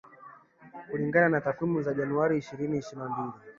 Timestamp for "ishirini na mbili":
2.77-3.33